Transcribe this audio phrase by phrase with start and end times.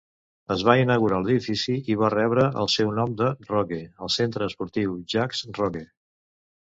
[0.53, 4.97] Es va inaugurar l'edifici i va rebre el seu nom de Rogge: "El Centre esportiu
[5.17, 5.85] Jacques Rogge".